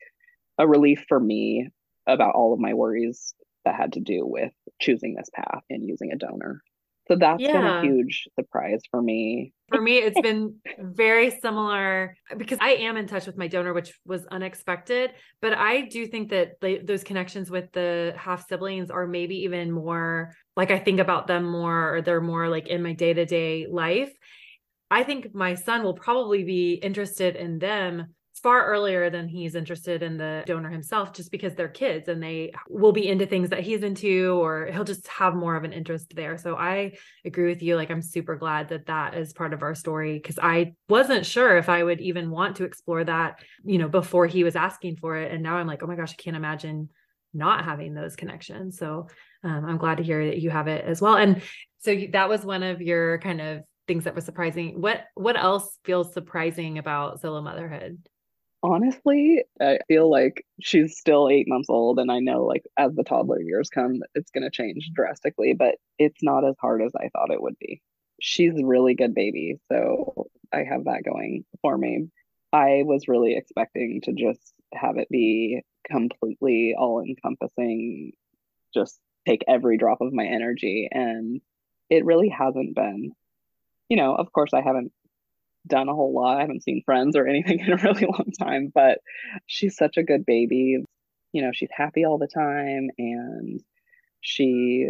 [0.59, 1.71] a relief for me
[2.07, 3.35] about all of my worries
[3.65, 6.61] that had to do with choosing this path and using a donor.
[7.09, 7.53] So that's yeah.
[7.53, 9.53] been a huge surprise for me.
[9.69, 13.93] For me, it's been very similar because I am in touch with my donor, which
[14.07, 15.11] was unexpected.
[15.43, 19.71] But I do think that they, those connections with the half siblings are maybe even
[19.71, 23.27] more like I think about them more, or they're more like in my day to
[23.27, 24.13] day life.
[24.95, 30.05] I think my son will probably be interested in them far earlier than he's interested
[30.05, 33.65] in the donor himself just because they're kids and they will be into things that
[33.65, 36.39] he's into or he'll just have more of an interest there.
[36.39, 36.93] So i
[37.25, 37.75] agree with you.
[37.75, 41.57] Like i'm super glad that that is part of our story because i wasn't sure
[41.57, 45.17] if i would even want to explore that you know before he was asking for
[45.17, 45.33] it.
[45.33, 46.89] And now i'm like oh my gosh i can't imagine
[47.33, 48.79] not having those connections.
[48.79, 49.09] So
[49.43, 51.17] um, i'm glad to hear that you have it as well.
[51.17, 51.43] And
[51.81, 55.79] so that was one of your kind of things that were surprising what what else
[55.85, 57.99] feels surprising about solo motherhood
[58.65, 63.05] honestly, I feel like she's still eight months old, and I know like as the
[63.05, 67.11] toddler years come, it's going to change drastically, but it's not as hard as I
[67.11, 67.83] thought it would be.
[68.21, 72.09] She's a really good baby, so I have that going for me.
[72.53, 78.13] I was really expecting to just have it be completely all encompassing,
[78.73, 81.41] just take every drop of my energy, and
[81.91, 83.13] it really hasn't been.
[83.89, 84.93] You know, of course, I haven't
[85.67, 86.39] done a whole lot.
[86.39, 88.99] I haven't seen friends or anything in a really long time, but
[89.47, 90.85] she's such a good baby.
[91.33, 93.61] You know, she's happy all the time and
[94.21, 94.89] she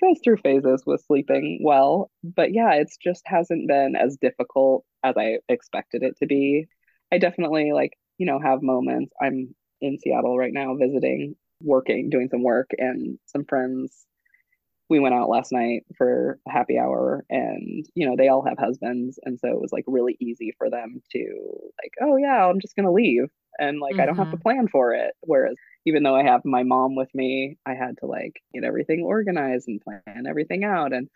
[0.00, 2.10] goes through phases with sleeping well.
[2.22, 6.66] But yeah, it's just hasn't been as difficult as I expected it to be.
[7.12, 9.12] I definitely like, you know, have moments.
[9.20, 14.06] I'm in Seattle right now visiting, working, doing some work, and some friends
[14.88, 18.58] we went out last night for a happy hour and you know they all have
[18.58, 19.18] husbands.
[19.24, 22.76] And so it was like really easy for them to like oh yeah i'm just
[22.76, 23.28] going to leave.
[23.58, 24.00] And like mm-hmm.
[24.00, 24.42] i don't have to mm-hmm.
[24.42, 25.14] plan for it.
[25.20, 29.02] Whereas even though i have my mom with me i had to like get everything
[29.02, 30.92] organized and plan everything out.
[30.92, 31.08] And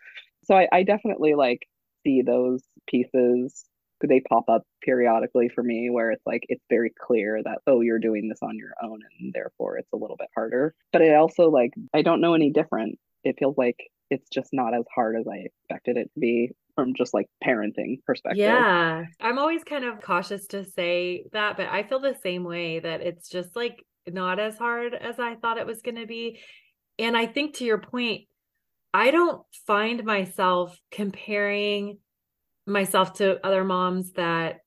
[0.45, 1.67] so i, I definitely like
[2.03, 3.65] see those pieces.
[4.01, 7.99] They pop up periodically for me where it's like it's very clear that oh you're
[7.99, 10.73] doing this on your own and therefore it's a little bit harder.
[10.91, 13.77] But i also like i don't know any different it feels like
[14.09, 18.03] it's just not as hard as I expected it to be from just like parenting
[18.05, 18.39] perspective.
[18.39, 19.03] Yeah.
[19.19, 23.01] I'm always kind of cautious to say that, but I feel the same way that
[23.01, 26.39] it's just like not as hard as I thought it was going to be.
[26.97, 28.23] And I think to your point,
[28.93, 31.99] I don't find myself comparing
[32.65, 34.59] myself to other moms that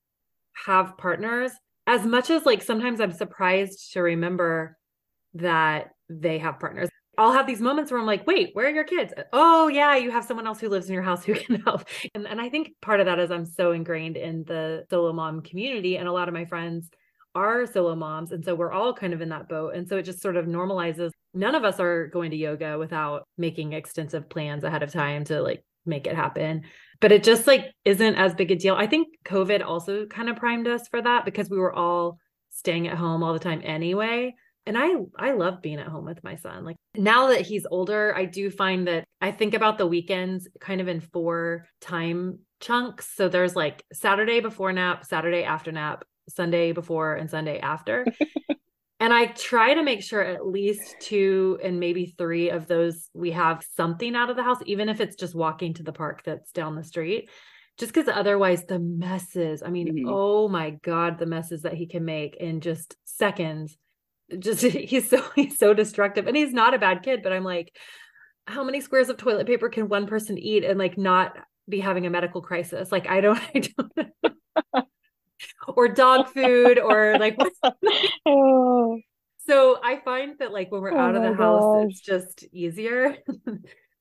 [0.67, 1.53] have partners
[1.87, 4.77] as much as like sometimes I'm surprised to remember
[5.35, 6.89] that they have partners.
[7.19, 9.13] I'll have these moments where I'm like, wait, where are your kids?
[9.17, 11.85] Uh, oh, yeah, you have someone else who lives in your house who can help.
[12.15, 15.43] And, and I think part of that is I'm so ingrained in the solo mom
[15.43, 16.89] community, and a lot of my friends
[17.35, 18.33] are solo moms.
[18.33, 19.75] And so we're all kind of in that boat.
[19.75, 21.13] And so it just sort of normalizes.
[21.33, 25.41] None of us are going to yoga without making extensive plans ahead of time to
[25.41, 26.63] like make it happen.
[27.01, 28.75] But it just like isn't as big a deal.
[28.75, 32.19] I think COVID also kind of primed us for that because we were all
[32.51, 34.35] staying at home all the time anyway
[34.67, 38.15] and i i love being at home with my son like now that he's older
[38.17, 43.09] i do find that i think about the weekends kind of in four time chunks
[43.15, 48.07] so there's like saturday before nap saturday after nap sunday before and sunday after
[49.01, 53.33] and i try to make sure at least two and maybe three of those we
[53.33, 56.53] have something out of the house even if it's just walking to the park that's
[56.53, 57.29] down the street
[57.79, 60.09] just because otherwise the messes, I mean, mm-hmm.
[60.09, 63.77] oh my God, the messes that he can make in just seconds.
[64.39, 66.27] Just he's so he's so destructive.
[66.27, 67.75] And he's not a bad kid, but I'm like,
[68.47, 71.37] how many squares of toilet paper can one person eat and like not
[71.69, 72.93] be having a medical crisis?
[72.93, 73.61] Like I don't I
[74.75, 74.87] don't
[75.69, 77.37] or dog food or like
[78.27, 78.99] oh.
[79.47, 83.17] so I find that like when we're oh out of the house, it's just easier.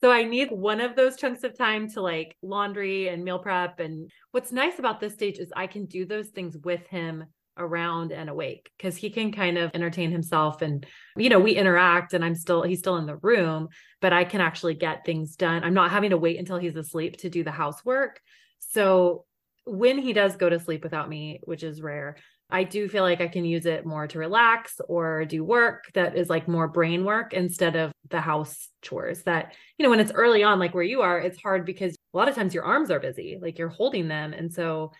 [0.02, 3.80] So I need one of those chunks of time to like laundry and meal prep.
[3.80, 7.26] And what's nice about this stage is I can do those things with him
[7.62, 12.14] around and awake because he can kind of entertain himself and you know we interact
[12.14, 13.68] and i'm still he's still in the room
[14.02, 17.18] but i can actually get things done i'm not having to wait until he's asleep
[17.18, 18.20] to do the housework
[18.60, 19.26] so
[19.66, 22.18] when he does go to sleep without me which is rare
[22.52, 26.18] I do feel like I can use it more to relax or do work that
[26.18, 30.12] is like more brain work instead of the house chores that, you know, when it's
[30.12, 32.92] early on, like where you are, it's hard because a lot of times your arms
[32.92, 34.34] are busy, like you're holding them.
[34.34, 34.92] And so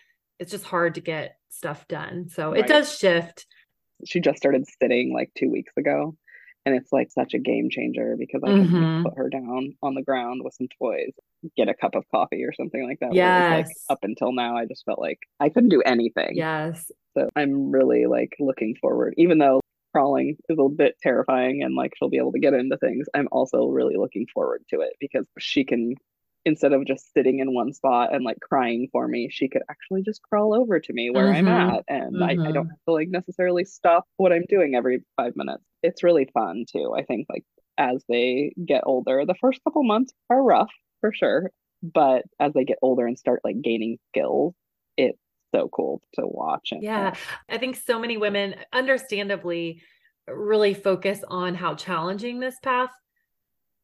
[0.42, 2.28] it's just hard to get stuff done.
[2.28, 2.60] So right.
[2.60, 3.46] it does shift.
[4.04, 6.16] She just started sitting like two weeks ago.
[6.64, 9.02] And it's like such a game changer because I can mm-hmm.
[9.02, 11.10] put her down on the ground with some toys,
[11.56, 13.14] get a cup of coffee or something like that.
[13.14, 13.66] Yes.
[13.66, 16.30] Like up until now, I just felt like I couldn't do anything.
[16.34, 16.90] Yes.
[17.16, 19.60] So I'm really like looking forward, even though
[19.92, 23.06] crawling is a bit terrifying and like she'll be able to get into things.
[23.12, 25.94] I'm also really looking forward to it because she can
[26.44, 30.02] instead of just sitting in one spot and like crying for me, she could actually
[30.02, 31.48] just crawl over to me where mm-hmm.
[31.48, 31.84] I'm at.
[31.88, 32.22] And mm-hmm.
[32.22, 32.68] I, I don't mm-hmm.
[32.70, 35.62] have to like necessarily stop what I'm doing every five minutes.
[35.82, 36.94] It's really fun too.
[36.96, 37.44] I think like
[37.78, 41.50] as they get older, the first couple months are rough for sure.
[41.82, 44.54] But as they get older and start like gaining skills,
[44.96, 45.18] it's
[45.54, 46.68] so cool to watch.
[46.72, 47.14] And, yeah.
[47.48, 49.82] I think so many women, understandably,
[50.28, 52.90] really focus on how challenging this path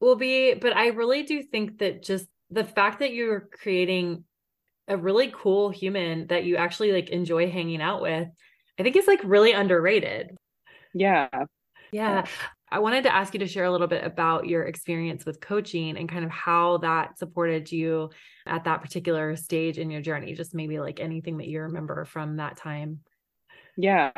[0.01, 0.55] will be.
[0.55, 4.25] But I really do think that just the fact that you're creating
[4.87, 8.29] a really cool human that you actually like enjoy hanging out with,
[8.79, 10.37] I think is like really underrated.
[10.95, 11.29] Yeah.
[11.93, 12.27] Yeah.
[12.71, 15.97] I wanted to ask you to share a little bit about your experience with coaching
[15.97, 18.11] and kind of how that supported you
[18.47, 20.35] at that particular stage in your journey.
[20.35, 23.01] Just maybe like anything that you remember from that time.
[23.77, 24.13] Yeah.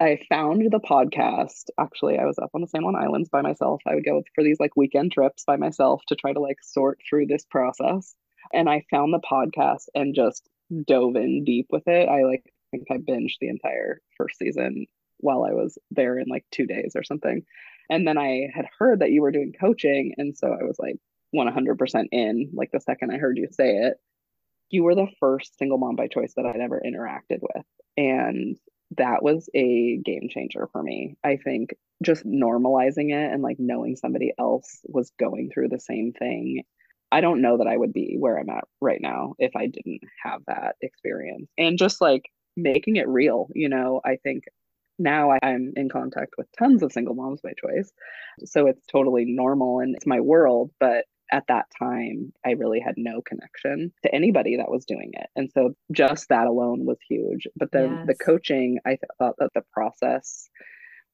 [0.00, 1.70] I found the podcast.
[1.78, 3.82] Actually, I was up on the San Juan Islands by myself.
[3.86, 7.00] I would go for these like weekend trips by myself to try to like sort
[7.08, 8.14] through this process.
[8.52, 10.48] And I found the podcast and just
[10.86, 12.08] dove in deep with it.
[12.08, 14.86] I like I think I binged the entire first season
[15.18, 17.42] while I was there in like two days or something.
[17.90, 20.14] And then I had heard that you were doing coaching.
[20.16, 20.96] And so I was like
[21.34, 23.94] 100% in, like the second I heard you say it.
[24.70, 27.64] You were the first single mom by choice that I'd ever interacted with.
[27.96, 28.58] And
[28.96, 31.16] that was a game changer for me.
[31.22, 36.12] I think just normalizing it and like knowing somebody else was going through the same
[36.12, 36.62] thing.
[37.10, 40.02] I don't know that I would be where I'm at right now if I didn't
[40.22, 41.48] have that experience.
[41.56, 44.44] And just like making it real, you know, I think
[44.98, 47.90] now I'm in contact with tons of single moms by choice.
[48.44, 50.70] So it's totally normal and it's my world.
[50.80, 55.28] But at that time, I really had no connection to anybody that was doing it.
[55.36, 57.46] And so just that alone was huge.
[57.56, 58.06] But then yes.
[58.06, 60.48] the coaching, I th- thought that the process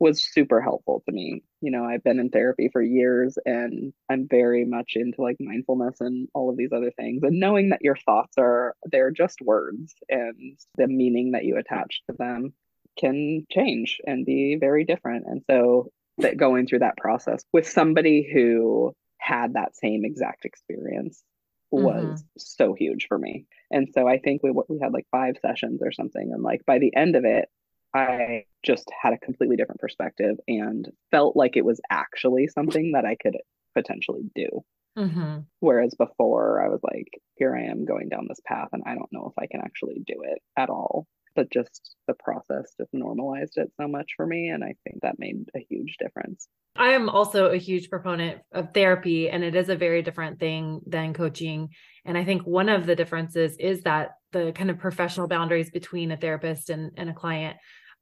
[0.01, 1.43] was super helpful to me.
[1.61, 6.01] You know, I've been in therapy for years and I'm very much into like mindfulness
[6.01, 7.23] and all of these other things.
[7.23, 12.03] And knowing that your thoughts are, they're just words and the meaning that you attach
[12.11, 12.53] to them
[12.99, 15.27] can change and be very different.
[15.27, 18.95] And so that going through that process with somebody who
[19.25, 21.23] had that same exact experience
[21.71, 22.39] was mm-hmm.
[22.39, 23.47] so huge for me.
[23.71, 26.79] And so I think we we had like five sessions or something and like by
[26.79, 27.49] the end of it
[27.95, 33.05] I just had a completely different perspective and felt like it was actually something that
[33.05, 33.37] I could
[33.73, 34.65] potentially do.
[34.99, 35.41] Mm-hmm.
[35.61, 39.13] Whereas before, I was like, here I am going down this path, and I don't
[39.13, 43.57] know if I can actually do it at all but just the process just normalized
[43.57, 44.49] it so much for me.
[44.49, 46.49] And I think that made a huge difference.
[46.77, 50.81] I am also a huge proponent of therapy, and it is a very different thing
[50.87, 51.69] than coaching.
[52.05, 56.11] And I think one of the differences is that the kind of professional boundaries between
[56.11, 57.57] a therapist and, and a client,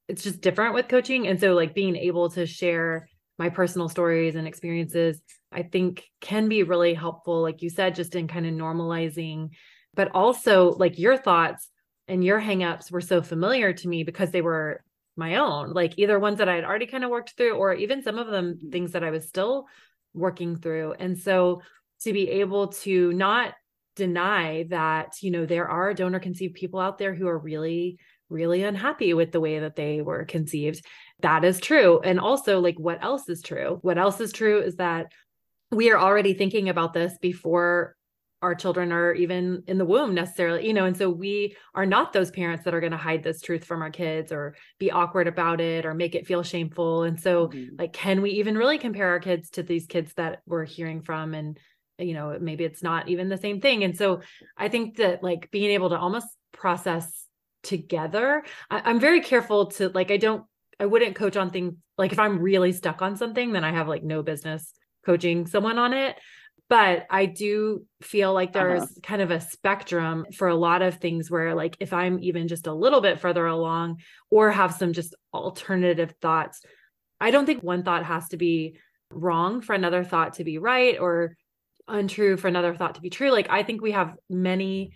[0.08, 1.26] it's just different with coaching.
[1.26, 6.48] And so, like, being able to share my personal stories and experiences, I think can
[6.48, 9.50] be really helpful, like you said, just in kind of normalizing,
[9.94, 11.68] but also like your thoughts
[12.08, 14.82] and your hangups were so familiar to me because they were
[15.16, 18.02] my own, like either ones that I had already kind of worked through, or even
[18.02, 18.70] some of them mm-hmm.
[18.70, 19.66] things that I was still
[20.14, 20.94] working through.
[20.98, 21.62] And so
[22.02, 23.54] to be able to not
[23.94, 27.98] deny that, you know, there are donor conceived people out there who are really,
[28.28, 30.84] really unhappy with the way that they were conceived.
[31.20, 32.00] That is true.
[32.00, 33.78] And also, like, what else is true?
[33.82, 35.12] What else is true is that
[35.70, 37.96] we are already thinking about this before
[38.42, 42.12] our children are even in the womb necessarily, you know, and so we are not
[42.12, 45.28] those parents that are going to hide this truth from our kids or be awkward
[45.28, 47.04] about it or make it feel shameful.
[47.04, 47.76] And so, mm-hmm.
[47.78, 51.34] like, can we even really compare our kids to these kids that we're hearing from?
[51.34, 51.56] And,
[51.98, 53.84] you know, maybe it's not even the same thing.
[53.84, 54.22] And so
[54.58, 57.26] I think that like being able to almost process
[57.62, 60.44] together, I, I'm very careful to like, I don't,
[60.80, 63.86] I wouldn't coach on things like if I'm really stuck on something, then I have
[63.86, 64.72] like no business
[65.06, 66.16] coaching someone on it
[66.72, 68.64] but I do feel like uh-huh.
[68.64, 69.00] there's uh-huh.
[69.02, 72.66] kind of a spectrum for a lot of things where like if I'm even just
[72.66, 73.98] a little bit further along
[74.30, 76.62] or have some just alternative thoughts,
[77.20, 78.78] I don't think one thought has to be
[79.10, 81.36] wrong for another thought to be right or
[81.88, 83.30] untrue for another thought to be true.
[83.30, 84.94] Like I think we have many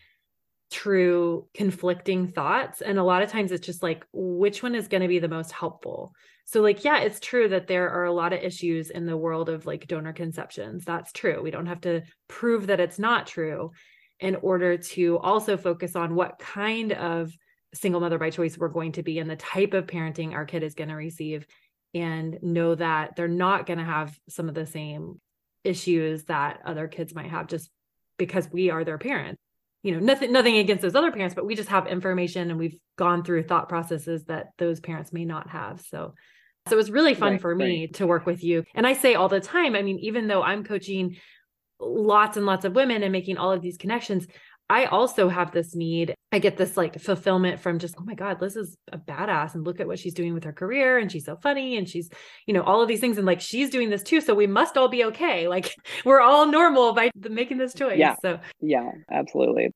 [0.70, 5.02] true conflicting thoughts and a lot of times it's just like which one is going
[5.02, 6.12] to be the most helpful
[6.48, 9.48] so, like, yeah, it's true that there are a lot of issues in the world
[9.48, 10.84] of like donor conceptions.
[10.84, 11.42] That's true.
[11.42, 13.72] We don't have to prove that it's not true
[14.20, 17.32] in order to also focus on what kind of
[17.74, 20.62] single mother by choice we're going to be and the type of parenting our kid
[20.62, 21.46] is going to receive
[21.94, 25.20] and know that they're not going to have some of the same
[25.64, 27.70] issues that other kids might have just
[28.18, 29.42] because we are their parents
[29.82, 32.78] you know nothing nothing against those other parents but we just have information and we've
[32.96, 36.12] gone through thought processes that those parents may not have so
[36.68, 37.94] so it was really fun right, for me right.
[37.94, 38.64] to work with you.
[38.74, 41.16] And I say all the time, I mean, even though I'm coaching
[41.78, 44.26] lots and lots of women and making all of these connections,
[44.68, 46.14] I also have this need.
[46.32, 49.64] I get this like fulfillment from just, oh my God, Liz is a badass and
[49.64, 50.98] look at what she's doing with her career.
[50.98, 52.10] And she's so funny and she's,
[52.46, 53.16] you know, all of these things.
[53.16, 54.20] And like she's doing this too.
[54.20, 55.46] So we must all be okay.
[55.56, 57.98] Like we're all normal by making this choice.
[57.98, 58.16] Yeah.
[58.20, 59.70] So, yeah, absolutely.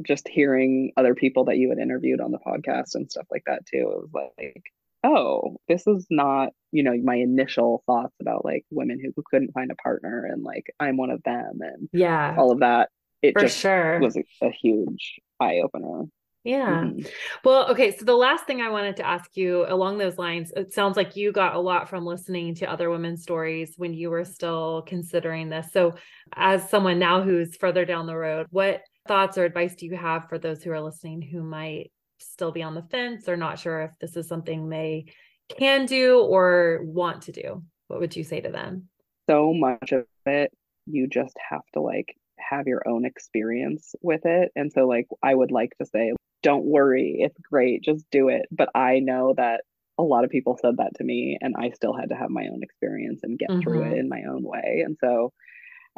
[0.00, 3.66] Just hearing other people that you had interviewed on the podcast and stuff like that
[3.66, 3.78] too.
[3.78, 4.62] It was like,
[5.04, 9.52] oh, this is not, you know, my initial thoughts about like women who, who couldn't
[9.52, 12.88] find a partner and like I'm one of them and yeah, all of that.
[13.22, 14.00] It For just sure.
[14.00, 16.04] was a, a huge eye opener.
[16.44, 16.84] Yeah.
[16.84, 17.06] Mm-hmm.
[17.44, 17.94] Well, okay.
[17.96, 21.16] So the last thing I wanted to ask you along those lines, it sounds like
[21.16, 25.48] you got a lot from listening to other women's stories when you were still considering
[25.48, 25.72] this.
[25.72, 25.94] So,
[26.34, 30.28] as someone now who's further down the road, what thoughts or advice do you have
[30.28, 33.82] for those who are listening who might still be on the fence or not sure
[33.82, 35.06] if this is something they
[35.48, 38.88] can do or want to do, what would you say to them?
[39.28, 40.52] So much of it,
[40.86, 42.14] you just have to like
[42.48, 44.50] have your own experience with it.
[44.56, 48.46] And so, like, I would like to say, don't worry, it's great, just do it.
[48.50, 49.62] But I know that
[49.98, 52.46] a lot of people said that to me, and I still had to have my
[52.52, 53.60] own experience and get mm-hmm.
[53.60, 53.98] through it mm-hmm.
[53.98, 54.82] in my own way.
[54.84, 55.32] And so,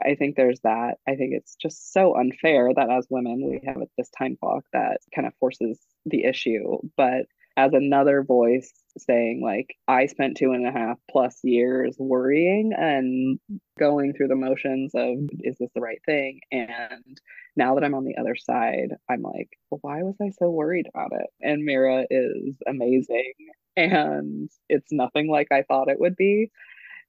[0.03, 0.95] I think there's that.
[1.07, 5.01] I think it's just so unfair that as women, we have this time clock that
[5.15, 6.79] kind of forces the issue.
[6.97, 7.27] But
[7.57, 13.39] as another voice saying, like, I spent two and a half plus years worrying and
[13.79, 16.41] going through the motions of, is this the right thing?
[16.51, 17.19] And
[17.57, 20.87] now that I'm on the other side, I'm like, well, why was I so worried
[20.93, 21.27] about it?
[21.41, 23.33] And Mira is amazing.
[23.77, 26.51] And it's nothing like I thought it would be.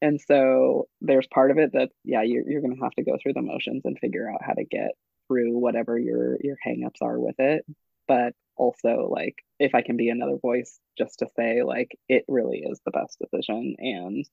[0.02, 3.18] And so there's part of it that, yeah, you're, you're going to have to go
[3.22, 4.92] through the motions and figure out how to get
[5.28, 7.66] through whatever your your hangups are with it.
[8.08, 12.60] But also, like, if I can be another voice just to say, like, it really
[12.60, 13.76] is the best decision.
[13.80, 14.26] And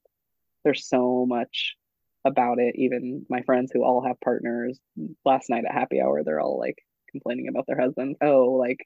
[0.64, 1.76] there's so much
[2.24, 2.74] about it.
[2.76, 4.78] Even my friends who all have partners,
[5.24, 6.78] last night at happy hour, they're all like
[7.10, 8.18] complaining about their husbands.
[8.20, 8.84] Oh, like,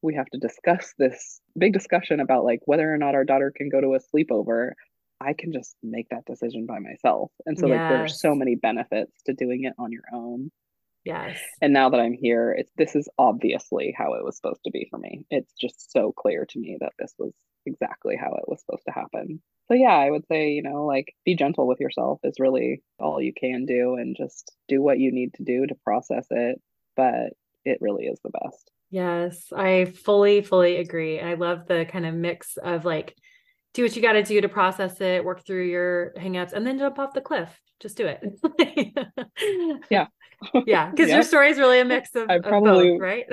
[0.00, 3.70] we have to discuss this big discussion about like whether or not our daughter can
[3.70, 4.72] go to a sleepover
[5.20, 7.30] I can just make that decision by myself.
[7.46, 7.78] And so yes.
[7.78, 10.50] like there's so many benefits to doing it on your own.
[11.04, 11.38] Yes.
[11.60, 14.86] And now that I'm here, it's this is obviously how it was supposed to be
[14.90, 15.26] for me.
[15.30, 17.32] It's just so clear to me that this was
[17.66, 19.42] exactly how it was supposed to happen.
[19.68, 23.20] So yeah, I would say, you know, like be gentle with yourself is really all
[23.20, 26.60] you can do and just do what you need to do to process it,
[26.96, 27.32] but
[27.64, 28.70] it really is the best.
[28.90, 31.20] Yes, I fully fully agree.
[31.20, 33.16] I love the kind of mix of like
[33.72, 36.78] do what you got to do to process it, work through your hangups, and then
[36.78, 37.50] jump off the cliff.
[37.80, 38.22] Just do it.
[39.90, 40.06] yeah.
[40.66, 40.90] yeah.
[40.90, 41.16] Because yeah.
[41.16, 43.26] your story is really a mix of, I probably, of both, right?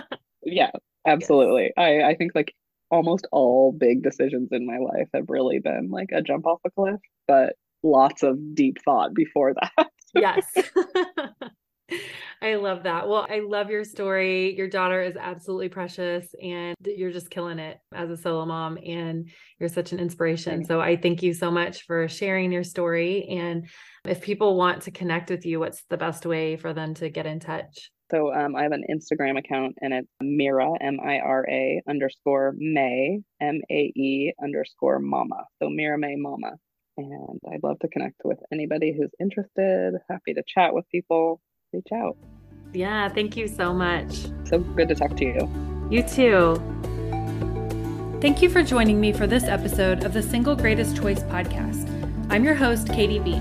[0.44, 0.70] yeah,
[1.06, 1.72] absolutely.
[1.76, 2.02] Yes.
[2.04, 2.54] I, I think like
[2.90, 6.70] almost all big decisions in my life have really been like a jump off a
[6.70, 9.88] cliff, but lots of deep thought before that.
[10.14, 10.46] yes.
[12.42, 13.08] I love that.
[13.08, 14.56] Well, I love your story.
[14.56, 19.30] Your daughter is absolutely precious and you're just killing it as a solo mom and
[19.58, 20.64] you're such an inspiration.
[20.64, 23.26] So I thank you so much for sharing your story.
[23.28, 23.68] And
[24.04, 27.26] if people want to connect with you, what's the best way for them to get
[27.26, 27.90] in touch?
[28.10, 32.54] So um, I have an Instagram account and it's Mira, M I R A underscore
[32.56, 35.44] Mae, M A E underscore mama.
[35.60, 36.52] So Mira Mae Mama.
[36.98, 39.94] And I'd love to connect with anybody who's interested.
[40.08, 41.40] Happy to chat with people
[41.72, 42.16] reach out.
[42.72, 44.26] Yeah, thank you so much.
[44.44, 45.48] So good to talk to you.
[45.90, 46.62] You too.
[48.20, 51.90] Thank you for joining me for this episode of the Single Greatest Choice podcast.
[52.30, 53.40] I'm your host, Katie B.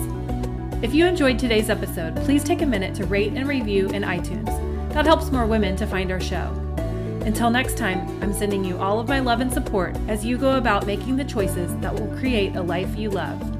[0.83, 4.68] If you enjoyed today's episode, please take a minute to rate and review in iTunes.
[4.99, 6.51] That helps more women to find our show.
[7.25, 10.57] Until next time, I'm sending you all of my love and support as you go
[10.57, 13.58] about making the choices that will create a life you love.